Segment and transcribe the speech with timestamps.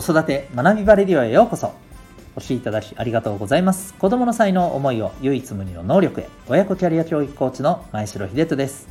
[0.00, 1.74] 子育て学びバレディオへようこそ。
[2.34, 3.92] お越しいただきありがとうございます。
[3.92, 6.28] 子供の才能思いを唯一無二の能力へ。
[6.48, 8.88] 親子キャリア教育コーチの前城秀人です。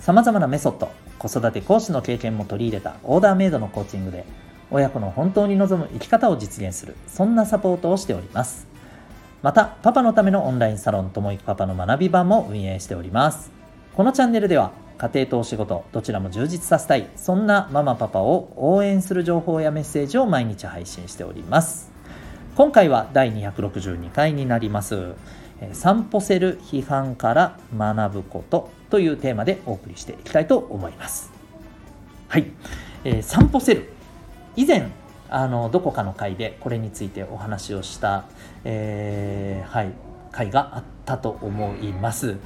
[0.00, 0.90] 様々なメソッド
[1.20, 4.24] 子育て講師の経験も取り入れたオーダーメイドのコーチングで
[4.72, 8.66] 親子の本当に望む生き方を実現するそんなサポートをしております。
[9.42, 13.52] またパパのためのオンラインサロンともいくパパの学び場も運営しております。
[13.94, 17.08] このチャンネルでは家庭とお仕事どちらも充実させたい。
[17.14, 21.90] そんなママパパを応援する情報やメッセージを毎日配信しております。
[22.56, 25.14] 今回は第262回になります。
[25.72, 31.30] 散歩せる批判から学ぶことというテーマでお送りしていきたいと思います。
[32.28, 32.46] はい、
[33.04, 33.92] えー、散歩せる
[34.56, 34.90] 以前
[35.30, 38.24] あのどこかの回でこれについてお話をした、
[38.64, 39.92] えー、はい、
[40.32, 42.38] 回があったと思います。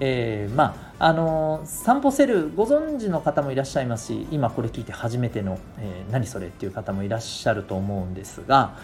[0.00, 8.78] えー、まああの散歩セルご存知の方もいらっしゃいますし今これ聞いて初めての、えー、何それっていう方もいらっしゃると思うんですが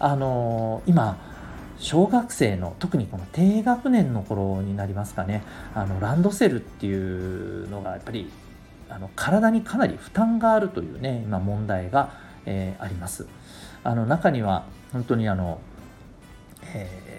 [0.00, 1.18] あの今
[1.78, 5.42] 小学生の特にこの低学年の頃になりますかね。
[5.74, 8.30] あのランドセルっていうのがやっぱり
[8.88, 12.12] あの体にかなり負担があるというね今問題が、
[12.46, 13.26] えー、あります。
[13.82, 15.60] あの中には本当にあの、
[16.74, 17.11] えー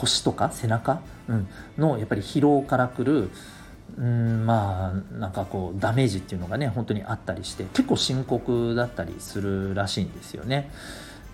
[0.00, 3.30] 腰とか背中、うん、のやっぱり疲労からくる
[3.96, 10.70] うんまあなんかこうダメージっていうのがね本当にあったりして結構深刻だったりするらしいんですよね。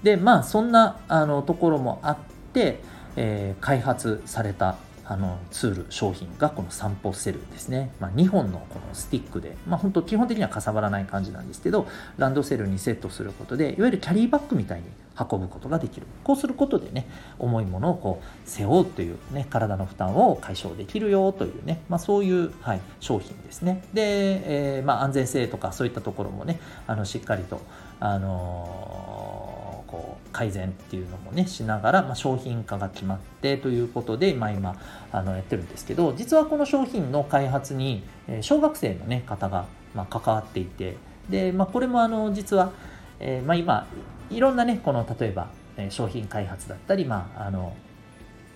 [0.02, 2.16] でまあそんなあのところもあっ
[2.52, 2.80] て、
[3.16, 4.76] えー、開発された
[5.06, 14.86] あのツール商品がこの散歩セルですね、まあ、2本のこのスティックで、まあ、本当基本的にはかさばらない感じなんですけどランドセルにセットすることでいわゆるキャリーバッグみたいに
[15.18, 16.06] 運ぶことができる。
[16.24, 17.06] こうすることでね
[17.38, 23.84] 重いものをこう背負うという、ね、体の負担を解消できるよというね、まあ、そういう、はい、商品ですね。
[23.92, 27.60] で、えー、まあ、安全性とかそういったところもねあのしっかりと、
[28.00, 34.76] あのー、こう改善っていうのもねしながら、まあ、商品化が決まってということで、まあ、今
[35.12, 38.02] あのやってるんですけど実はこの商品の開発に
[38.40, 40.96] 小学生の、ね、方が、ま関わっていて
[41.28, 42.72] で、まあ、これもあの実は、
[43.20, 43.86] えー、まあ、今
[44.30, 47.76] いろんなねこの例えば、え商品開発だったり、まあ、あの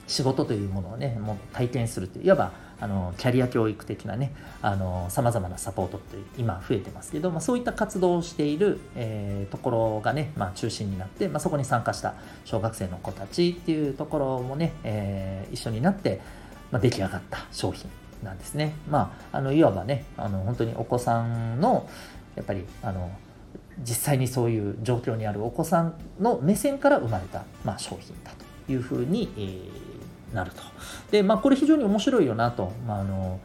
[0.07, 4.33] 仕事というものをねもう体験するといういわばあのキャリア教育的なね
[5.09, 12.15] さまざまなサポートって今増えてますけど、まあ、そういった活動をしている、えー、ところがね、まあ、中心になって、まあ、そこに参加した
[12.45, 16.21] 小学生の子たちっていうところもね、えー、一緒になって、
[16.71, 17.91] まあ、出来上がった商品
[18.23, 18.75] なんですね。
[18.89, 21.89] まあ、あのいわばねあの本当にお子さんの
[22.37, 23.11] やっぱりあの
[23.81, 28.33] 実際にそういう状況にあるお子さんの目線から生まれた、まあ、商品だ
[28.67, 30.63] というふうに、えー、なると。
[31.11, 33.41] で、まあ、これ非常に面白いよなと、まあ、あの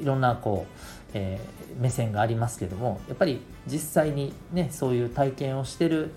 [0.00, 6.12] いろんなこう、えー、目線がありますけどもやっぱり実際にねそういう体験をしてる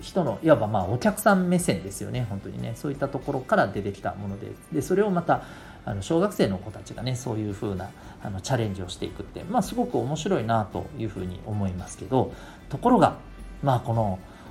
[0.00, 5.42] 人のいわばまあお客さん目線ですよね本当にねそういったところから出てきたものででそれをまた
[5.84, 7.90] あの小学生の子たちがねそういう風な
[8.22, 12.32] あなチャレンジをしていくって、まあ、すごく面白いなというふうに思いますけど
[12.68, 13.16] ところが、
[13.62, 13.94] まあ、こ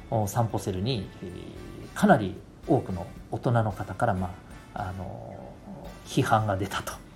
[0.10, 1.08] の散歩セルに
[1.94, 2.36] かなり
[2.68, 4.34] 多くの大人の方から、ま
[4.74, 5.54] あ、あの
[6.06, 7.07] 批判が出たと。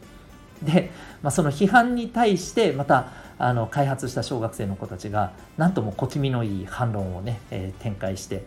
[0.63, 0.91] で、
[1.22, 3.07] まあ、その批判に対してまた
[3.38, 8.45] あの開発した小学生の子たちが何とも小気味のいい反論をね、えー、展開して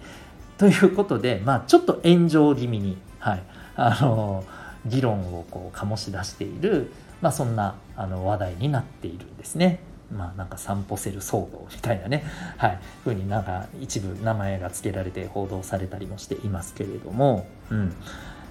[0.58, 3.42] ということで、まあ、ちょっと炎上気味に、はい、
[3.76, 4.44] あの
[4.86, 9.80] 議論をこう醸し出している、まあ、そんなあの話題になっているんですね。
[10.12, 12.24] まあなんか散歩セル騒動みたいなね、
[12.58, 17.96] はい、ふうになんか一部名前が付けられて報道されたりもしていますけれども、うん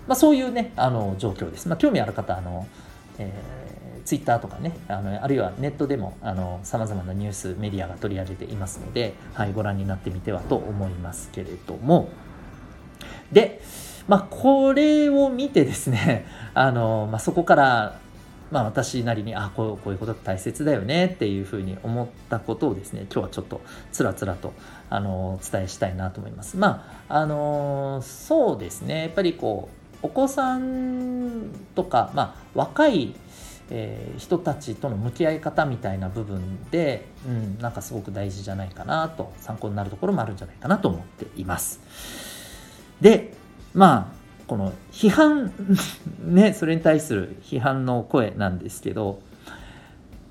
[0.07, 1.67] まあ、そういうね、あの状況です。
[1.67, 2.67] まあ、興味ある方、あの、
[3.19, 6.17] えー、ツイッターとかね、あのあるいはネットでも
[6.63, 12.09] さまざまなニュース、メディアが取り上げていますので、はい、ご覧になってみてはと思いますけれども、
[13.31, 13.61] で、
[14.07, 17.99] まあ、これを見てですね、 あのまあ、そこから
[18.51, 23.61] まあ、私なりにあこうこういうことって大切だよねっていうふうに思ったことをですね今日はちょっと
[23.91, 24.53] つらつらと
[24.91, 26.55] あのお伝えしたいなと思います。
[26.55, 33.15] まああのそうですねやっぱりこうお子さんとか、まあ、若い
[33.69, 41.79] えー、人たちとの向き合い方みたいな部分で、うん、なんかすごく大事じゃないかなと参考になるところもあるんじゃないかなと思っています。
[43.01, 43.33] で
[43.73, 45.51] まあこの批判
[46.23, 49.21] ねそれに対する批判の声なんですけど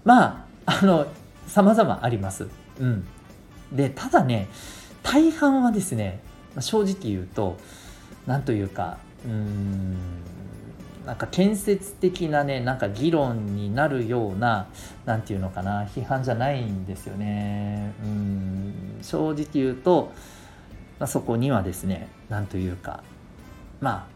[0.04, 1.06] まああの
[1.46, 2.46] 様々あります。
[2.78, 3.06] うん、
[3.72, 4.48] でただね
[5.02, 6.20] 大半はですね
[6.60, 7.56] 正直言うと
[8.26, 9.96] 何というかうん。
[11.06, 14.68] なんか建設的なねなんか議論になるような
[15.04, 17.92] 何て言うのかな批判じゃないんですよね。
[18.04, 18.98] うん。
[19.02, 20.12] 正直言うと、
[20.98, 23.02] まあ、そこにはですね何というか
[23.80, 24.08] ま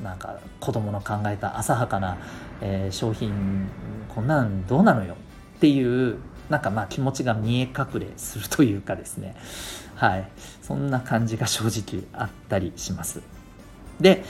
[0.00, 2.18] あなんか子供の考えた浅はかな、
[2.60, 3.68] えー、商品
[4.08, 5.16] こんなんどうなのよ
[5.56, 6.18] っていう
[6.48, 9.34] なんかまあ気持ちが見え隠れするというかですね。
[9.94, 10.28] はい。
[10.60, 13.22] そんな感じが正直あったりします。
[14.00, 14.24] で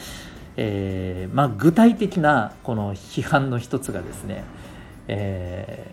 [0.56, 4.44] えー、まあ、具体的なこの批判の一つがですね、
[5.08, 5.90] え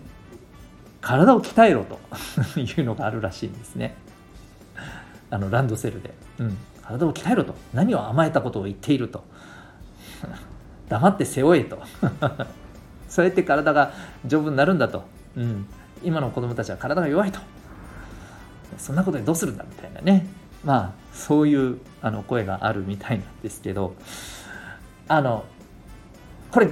[1.01, 1.99] ー、体を鍛えろと
[2.59, 3.95] いうのがあるらしいんですね。
[5.31, 7.55] あのランドセルで、うん、体を鍛えろと。
[7.73, 9.23] 何を甘えたことを言っていると。
[10.89, 11.81] 黙って背負えと。
[13.07, 13.93] そうやって体が
[14.25, 15.03] 丈夫になるんだと、
[15.35, 15.65] うん、
[16.03, 17.39] 今の子供たちは体が弱いと。
[18.77, 20.27] そんなことでどうするんだみたいなね。
[20.63, 23.95] まあそういうあの声があるみたいなんですけど
[25.07, 25.45] あの
[26.51, 26.69] これ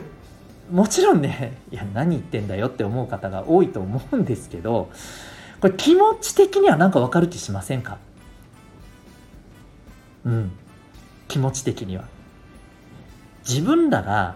[0.72, 4.90] もちろんね いや何言ってんだよって思う方が多いと思うんですけど
[5.62, 7.98] これ気持ち的には何か分かる気しませんか？
[10.26, 10.52] うん。
[11.28, 12.04] 気持ち的には。
[13.48, 14.36] 自分らが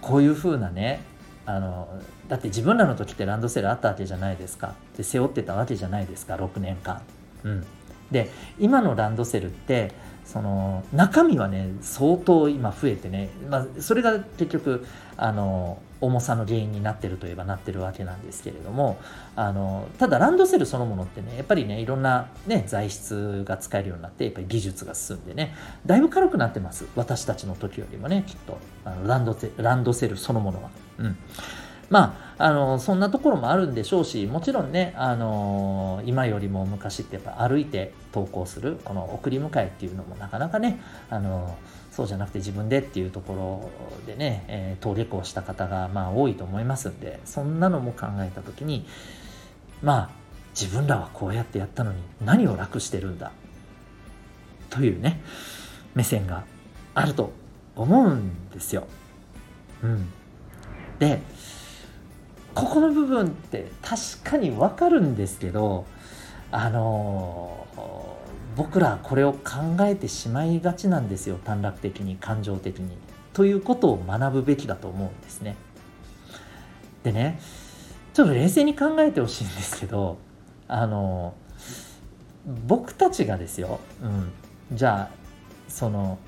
[0.00, 1.02] こういうふうなね
[1.46, 1.88] あの
[2.28, 4.74] だって自分らの時ってランドセルあったわけじゃないですか。
[4.96, 7.00] で背負ってたわけじゃないですか6年間。
[7.44, 7.66] うん。
[8.10, 9.92] で今のランドセルって
[10.24, 14.86] その中身はね相当今増えてね、まあ、それが結局
[15.16, 18.98] あの重さの原因になってるといえばなってるわけなんですけれども
[19.36, 25.54] あのただランドセルそのものってねやっぱりねいろんな、ね、材質が使えるようになってやっぱり技術が進んでね
[25.84, 26.86] だいぶ軽くなってます。
[26.94, 28.58] 私たちの時よりもねきっと。
[28.84, 30.70] あのランドセランドセルそのものは。
[30.98, 31.16] うん。
[31.90, 41.58] まあ、あのそんなところもあるんでしょうしもちろんね、あの今よりも昔ってやっぱ歩いて登校するこの送り迎えっていうのもなかなかね、あの
[41.90, 43.70] そうじゃなくて自分でっていうとこ
[44.06, 48.86] ろでね、えー、登下校した方がまあ多いと思いますんでそんなのも考えた時に
[49.82, 50.10] まあ
[50.58, 53.32] 自分らはこうやってやったのに何を楽してるんだ
[54.70, 55.20] というね
[55.94, 56.44] 目線が
[56.94, 57.32] あると
[57.74, 58.86] 思うんですよ。
[59.82, 60.08] うん、
[60.98, 61.20] で
[62.54, 65.86] ここの部分って確かにわかるんですけど
[66.50, 67.66] あの
[68.56, 72.96] 僕らこれを考えてしまいがちなんですよ短絡的に感情的に。
[73.32, 75.56] ということを学ぶべきだと思うんですね。
[77.04, 77.40] でね
[78.12, 80.18] ちょっと冷静に考えてほしいんですけど
[80.66, 81.34] あの
[82.66, 84.32] 僕たちがですよ、うん、
[84.72, 85.10] じゃあ
[85.68, 86.18] その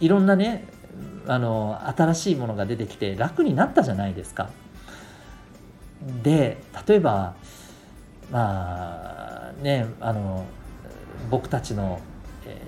[0.00, 0.66] いろんなね
[1.26, 4.50] あの新しいものが出てきて楽になったじゃないですか。
[6.22, 7.34] で例えば
[8.30, 10.44] まあねあの
[11.30, 12.00] 僕たちの、
[12.46, 12.60] え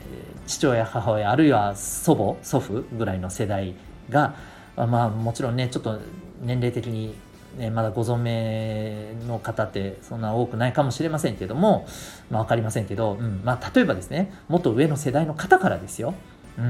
[0.46, 3.74] ー、父親母親あるいは祖母祖父ぐらいの世代
[4.08, 4.34] が
[4.76, 5.98] まあもちろんねちょっと
[6.42, 7.14] 年齢的に、
[7.56, 11.86] ね、まだご存命の方ってそんな多くないかもしれませんけども、
[12.30, 16.14] まあ、分かりませんけど、うんまあ、例えばですねもっと上の世代の方からですよ、
[16.58, 16.68] うん、い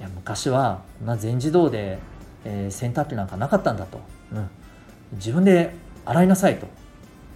[0.00, 1.98] や昔は、まあ、全自動で、
[2.44, 4.00] えー、洗濯機なんかなかったんだと。
[4.32, 4.50] うん。
[5.18, 5.74] 自分で
[6.04, 6.66] 洗いなさいと。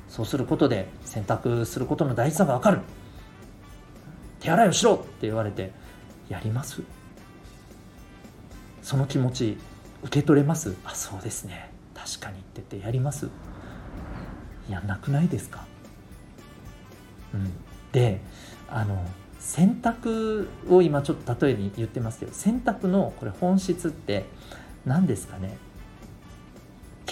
[0.08, 2.81] そうすることで洗濯することの大事さが分かる。
[4.40, 5.70] 手洗いをしろって言われて
[6.29, 6.82] やります？
[8.82, 9.56] その気持ち
[10.02, 10.75] 受け取れます？
[10.84, 11.70] あそうですね。
[11.94, 13.29] 確かにって言ってやります？
[14.69, 15.65] やんなくないですか、
[17.34, 17.53] うん、
[17.91, 18.20] で
[18.69, 19.05] あの
[19.39, 24.24] 洗濯を今ちょっと例えに言ってますけど洗濯のこれ本質って
[24.84, 25.56] 何ですかね？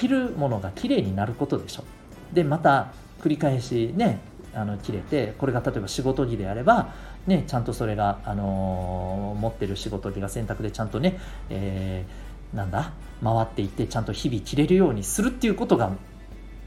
[0.00, 1.84] 着るものがきれいになることでしょ。
[2.32, 4.20] でまた繰り返しね
[4.54, 6.94] あの切れてこれが例えば仕事着であれば、
[7.26, 11.18] ね、ちゃんとそれが、あのー、持ってる仕事着が洗濯でちゃんとね、
[11.50, 12.92] えー、なんだ
[13.22, 15.92] 回っていってちゃんと日々着れるようにするっていうことが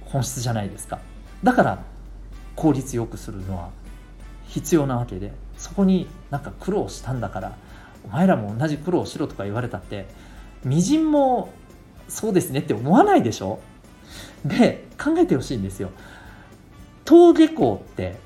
[0.06, 1.00] 本質じゃないですか。
[1.44, 1.84] だから
[2.56, 3.70] 効率よくするのは
[4.46, 7.58] 必要なわけでそこになんか苦労したんだから
[8.06, 10.06] お前らも同じ苦労しろとか言われたって
[10.64, 11.50] みじんも
[12.08, 13.60] そうですねって思わないでしょ？
[14.46, 15.90] で考えてほしいんですよ。
[17.06, 18.18] 登下校って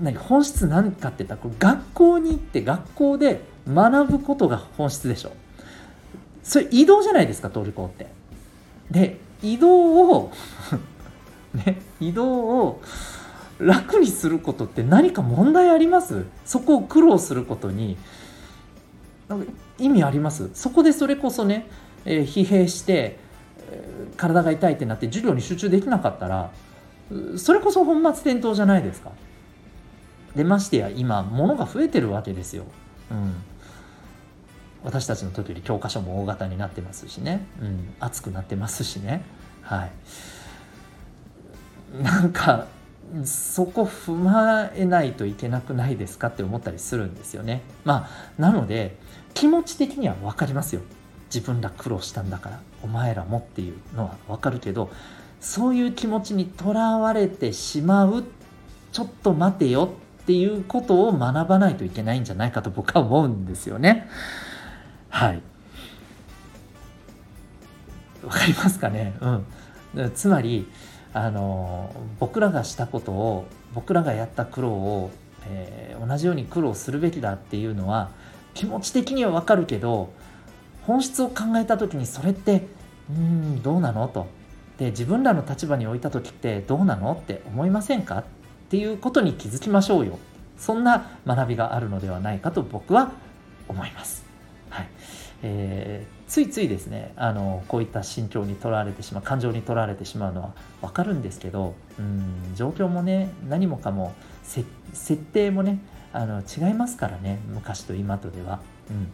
[0.00, 5.32] 何本質何かって言ったら学校に行って学校で学ぶことが本質でしょ。
[6.42, 8.06] それ移動じゃないですか登下校って。
[8.90, 10.32] で移動を
[11.54, 12.82] ね移動を
[13.58, 16.24] 楽にすることって何か問題あります？
[16.44, 17.96] そこを苦労することに
[19.78, 20.48] 意味あります？
[20.54, 21.66] そこでそれこそね
[22.04, 23.18] えー、疲弊して、
[23.70, 26.50] えー、体が痛いってなって授業に集中できなかったら
[27.36, 29.12] それこそ本末転倒じゃないですか。
[30.36, 32.64] でましてや今物が増えてるわけですよ。
[33.10, 33.34] うん、
[34.84, 39.22] 私たちの時より教科書も大型になってますしね、うん、熱くなってますしね。
[39.62, 39.90] はい。
[42.02, 42.66] なんか
[43.24, 47.62] そこ踏まえないといけなくないですかって思ったりするんですよね。
[47.84, 48.96] まあなので
[49.32, 50.82] 気持ち的には分かりますよ。
[51.32, 54.90] 自分ら苦労したんだからお前らもっていうのは分かるけど
[55.40, 58.24] そういう気持ちにとらわれてしまう
[58.92, 59.90] ちょっと待てよ
[60.22, 64.08] っていうことを学ばないといけないんじゃないかと僕は思うんですよね。
[65.10, 65.42] はい。
[68.24, 69.14] わかりますかね？
[69.94, 70.12] うん。
[70.14, 70.68] つまり
[71.14, 75.10] あの僕らがしたことを僕らがやった苦労を、
[75.46, 78.10] えー、同じように苦労するべきだっていうのは
[78.54, 80.10] 気持ち的にはわかるけど
[80.88, 82.66] 本質を考えた時にそれって
[83.10, 84.08] うんどうなの？
[84.08, 84.26] と。
[84.78, 87.12] で自分らの立場に置いた時ってどうなの？
[87.12, 88.18] って思いませんか？
[88.20, 88.24] っ
[88.70, 90.18] ていうことに気づきましょうよ。
[90.56, 93.12] そんな学びがあるのではないかと僕は
[93.68, 94.24] 思います。
[94.70, 94.88] はい。
[95.42, 104.66] えー、ついついですねあのこういった心境にとらわれてしまう感情にとらわれてしまうのは分かるんですけどうん状況もね何もかも設
[105.16, 105.78] 定もね
[106.12, 108.60] あの違いますからね昔と今とでは。
[108.90, 109.08] うん。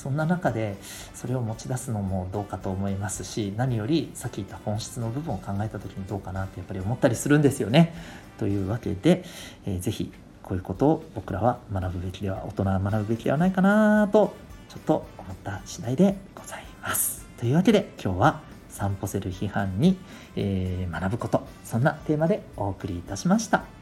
[0.00, 0.78] そんな中で
[1.12, 7.94] それを持ち出すのもどうかと思いますし何よりさっき言った本質の部分を考えた時にどうかなってやっぱり思ったりするんですよね。
[8.38, 9.24] というわけで、
[9.66, 10.10] えー、ぜひ
[10.42, 14.34] こういうことを僕らは学ぶべきでは大人は学ぶべきではないかなと
[14.70, 17.26] ちょっと思った次第でございます。
[17.38, 18.40] というわけで今日は
[18.70, 19.98] 散歩せる批判に、
[20.34, 23.79] えー、学ぶことそんなテーマでお送りいたしました。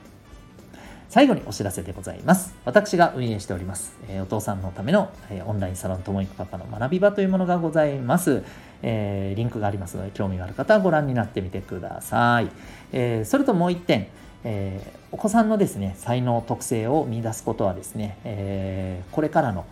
[1.09, 2.55] 最後にお知らせでございます。
[2.67, 8.43] 私が運営しております、えー、お父さんのための、えー、オンラインサロンともいくパパの学び場というものがございます。
[8.83, 12.51] えー、リンクがありますので、興味がある方はご覧になってみてください。
[12.93, 14.09] えそれともう一点、
[14.45, 19.65] えお子さんのですね、才能、特性を見出すことはですね、えこれからの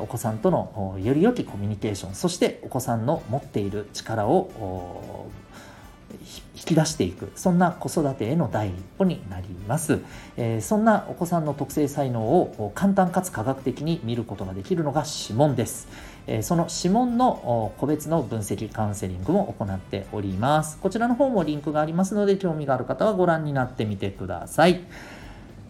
[0.00, 5.28] お子さんとのより良きコミュニケーション、そしてお子さんの持っている力を
[6.10, 7.30] 引き出していく。
[7.36, 10.00] そんな子育てへの第一歩になります、
[10.36, 15.88] えー、そんなお子さんの特性才能を簡単かつ科学的に見ることができるのが指紋です、
[16.26, 20.78] えー、その指紋の個別の分析カウンセリングも行っております。
[20.78, 24.80] こちらの方もリンクがありますので興味がある方はご覧になってみてください。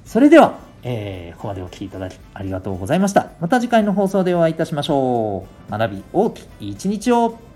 [0.04, 3.30] それでは、えー、ここまでお聴きいただきありがとうございました。
[3.40, 5.70] また次回の放送でお会いいたしましょう。
[5.70, 7.47] 学び大きい一日を。